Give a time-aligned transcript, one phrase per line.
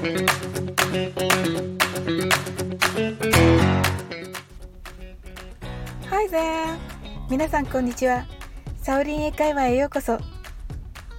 [0.00, 0.06] Hi
[6.30, 6.78] there!
[7.28, 8.24] 皆さんこんにちは。
[8.80, 10.16] サオリン英会話へようこそ。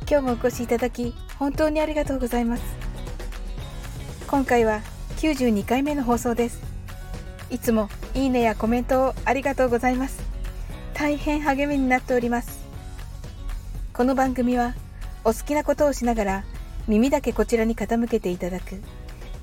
[0.10, 2.64] 今日もお越しいただき本当にありがとうございます。
[4.26, 4.82] 今回は
[5.18, 6.60] 92回目の放送です。
[7.52, 10.24] いつもいいねやコメントをありがとうございます。
[10.96, 12.66] 大変励みになっております。
[13.94, 14.74] この番組は
[15.24, 16.44] お好きなことをしながら
[16.88, 18.82] 耳だけこちらに傾けていただく。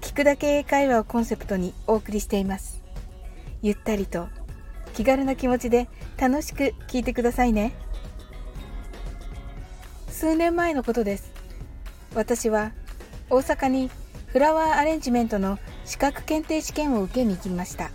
[0.00, 2.83] 聞くだけ英会話をコンセプトにお送りしています。
[3.62, 4.28] ゆったりと
[4.95, 7.73] 気軽な気持ちで楽しく聞いてくださいね。
[10.09, 11.33] 数年前のことです。
[12.14, 12.73] 私は
[13.30, 13.91] 大阪に
[14.27, 17.91] フラワーアレンジメントの資格検定試験を受けに行きました。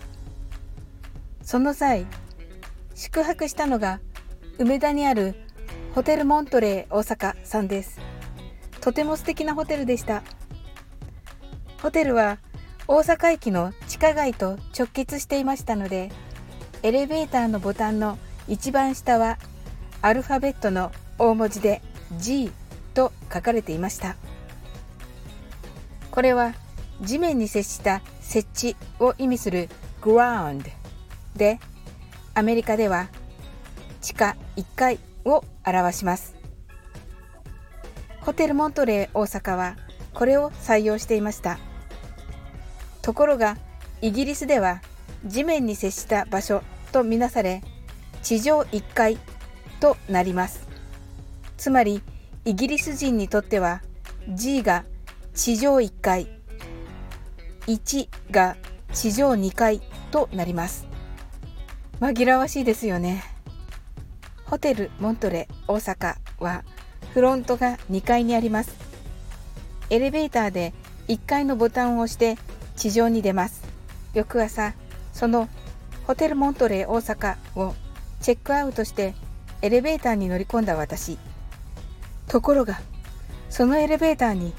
[1.41, 2.05] その際
[2.95, 3.99] 宿泊したのが
[4.57, 5.35] 梅田にある
[5.93, 7.99] ホテルモントレー大阪さんです。
[8.83, 10.23] とても素敵なホテルでした。
[11.81, 12.37] ホテルは
[12.85, 16.11] 大阪駅の地下街と直結していましたので
[16.81, 18.17] エレベーターのボタンの
[18.49, 19.37] 一番下は
[20.01, 21.81] アルファベットの大文字で
[22.17, 22.51] G
[22.93, 24.17] と書かれていました。
[26.11, 26.53] これは
[26.99, 29.69] 地面に接した設置を意味する
[30.01, 30.69] ground
[31.37, 31.57] で
[32.33, 33.07] アメリカでは
[34.01, 36.42] 地下1階を表します。
[38.25, 39.75] ホテルモントレー大阪は
[40.13, 41.59] これを採用していました。
[43.01, 43.57] ところが
[44.01, 44.81] イギリスでは
[45.25, 46.61] 地面に接した場所
[46.93, 47.61] とみなされ
[48.21, 49.17] 地上1階
[49.81, 50.65] となります。
[51.57, 52.01] つまり
[52.45, 53.81] イギリス人にとっては
[54.29, 54.85] G が
[55.33, 56.29] 地上1階
[57.67, 58.55] 1が
[58.93, 60.87] 地上2階となります。
[61.99, 63.21] 紛らわしいですよね。
[64.45, 66.63] ホテルモントレ大阪は
[67.13, 68.75] フロントが2階にあります。
[69.91, 70.73] エレベーターで
[71.07, 72.37] 1階のボタンを押して
[72.75, 73.63] 地上に出ます。
[74.15, 74.73] 翌朝
[75.11, 75.47] その
[76.07, 77.75] ホテルモントレー大阪を
[78.19, 79.13] チェックアウトして
[79.61, 81.19] エレベーターに乗り込んだ私。
[82.27, 82.81] ところが
[83.49, 84.53] そのエレベーターに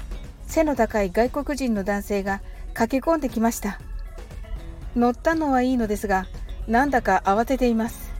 [0.47, 2.41] 背の高い外国人の男性が
[2.73, 3.81] 駆け込んできました。
[4.95, 6.25] 乗ったのはいいのですが
[6.69, 8.13] なんだか慌てています。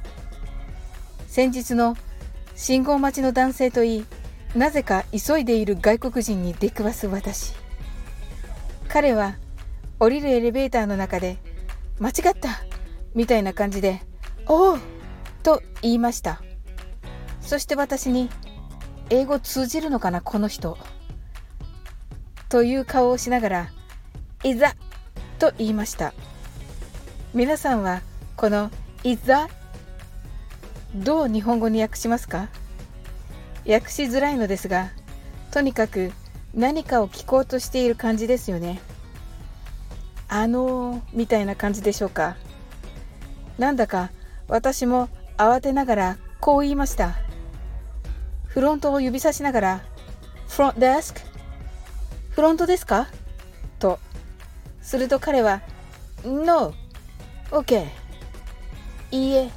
[1.30, 1.96] 先日の
[2.56, 4.06] 信号待ちの男性といい
[4.56, 7.54] なぜか急いでいる外国人に出くわす私
[8.88, 9.36] 彼は
[10.00, 11.38] 降りるエレベーターの中で
[12.00, 12.50] 間違った
[13.14, 14.02] みたいな感じで
[14.48, 14.78] 「おお!」
[15.44, 16.42] と言いました
[17.42, 18.30] そして私に
[19.10, 20.78] 「英語通じるのかなこの人」
[22.48, 23.70] という顔をしながら
[24.44, 24.74] 「いざ!」
[25.38, 26.14] と言いました
[27.34, 28.02] 皆さんは
[28.38, 28.72] この
[29.04, 29.50] 「いざ!」
[30.96, 32.48] どう日本語に訳しますか？
[33.68, 34.92] 訳しづらいのですが
[35.52, 36.12] とにかく
[36.53, 38.80] 何かを聞こうとしている感じですよね
[40.28, 42.36] あのー、みたいな感じでしょうか
[43.58, 44.12] なんだか
[44.48, 47.16] 私も慌てながらこう言いました。
[48.46, 49.82] フロントを指さしながら、
[50.47, 51.22] フロントデスク
[52.30, 53.08] フロントですか？
[53.80, 54.00] と。
[54.82, 55.62] すると彼は、
[56.24, 56.74] No!
[57.50, 57.88] OK!
[59.12, 59.50] いいえ、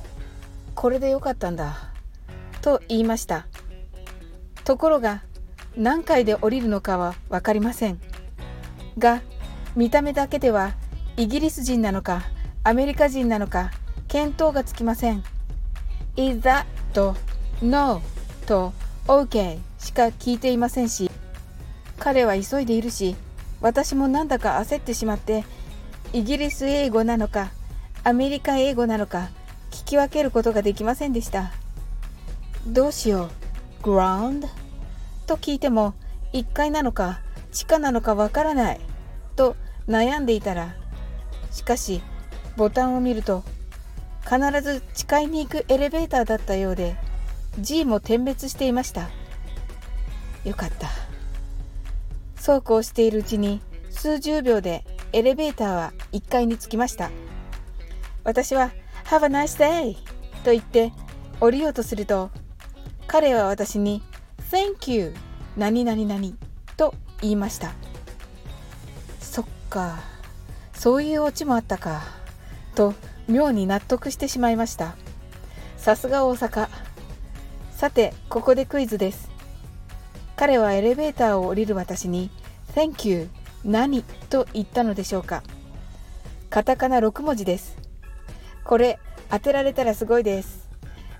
[0.74, 1.92] これでよかったんだ。
[2.62, 3.46] と言いました。
[4.68, 5.22] ところが、
[5.78, 7.98] 何階で降りるのかは分かりません。
[8.98, 9.22] が、
[9.74, 10.74] 見た目だけでは
[11.16, 12.24] イギリス人なのか
[12.64, 13.70] アメリカ人なのか
[14.08, 15.24] 見当がつきません。
[16.16, 17.16] is that と
[17.62, 18.02] no?
[18.44, 18.74] と
[19.06, 21.10] OK しか聞いていませんし、
[21.98, 23.16] 彼は急いでいるし、
[23.62, 25.46] 私もなんだか焦ってしまって、
[26.12, 27.52] イギリス英語なのか、
[28.04, 29.30] アメリカ英語なのか、
[29.70, 31.52] 聞き分けることができませんでした。
[32.66, 33.30] どうしよ
[33.82, 34.57] う、ground?
[35.28, 35.94] と聞いても、
[36.32, 37.20] 1階なのか、
[37.52, 38.80] 地下なのかわからない、
[39.36, 39.54] と
[39.86, 40.74] 悩んでいたら、
[41.52, 42.02] しかし、
[42.56, 43.44] ボタンを見ると、
[44.28, 46.96] 必ず誓いに行くエレベーターだったようで
[47.60, 49.08] G も点滅していました。
[50.44, 50.90] よかった。
[52.36, 57.10] そうこうしているうちに数十秒でエレベーターは1階に着きました。
[58.22, 58.70] 私は
[59.08, 59.96] 「Have a nice day!」
[60.44, 60.92] と言って
[61.40, 62.30] 降りようとすると
[63.06, 64.02] 彼は私に
[64.50, 65.14] 「Thank you!
[65.56, 66.34] 何々々」
[66.76, 67.72] と言いました。
[69.20, 69.98] そっか。
[70.72, 72.02] そういうオチもあったか。
[72.74, 72.94] と
[73.28, 74.96] 妙に納得してしまいました。
[75.76, 76.68] さすが大阪。
[77.72, 79.28] さてここでクイズです。
[80.36, 82.30] 彼はエレベーターを降りる私に
[82.74, 83.28] 「Thank you.
[83.64, 85.42] 何?」と言ったのでしょうか。
[86.48, 87.76] カタカナ6文字です。
[88.64, 88.98] これ
[89.30, 90.68] 当てられたらすごいです。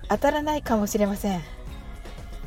[0.07, 1.58] 当たらないかもしれません。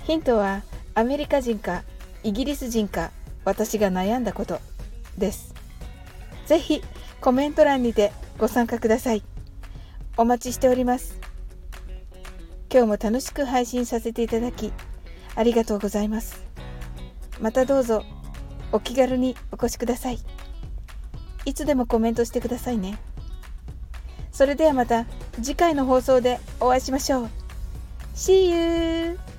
[0.04, 0.62] ヒントは
[0.94, 1.84] アメリカ人か
[2.22, 3.10] イギリス人か
[3.44, 4.60] 私が悩んだこと
[5.16, 5.54] です。
[6.46, 6.82] ぜひ
[7.20, 9.22] コメント欄にてご参加ください。
[10.16, 11.18] お待ちしております。
[12.72, 14.72] 今日も楽しく配信させていただき
[15.34, 16.42] ありがとうございます。
[17.40, 18.04] またどうぞ
[18.72, 20.18] お気軽にお越しください。
[21.44, 22.98] いつでもコメントしてくださいね。
[24.32, 25.06] それではまた
[25.36, 27.28] 次回の放送でお会いしましょう。
[28.14, 29.31] See you!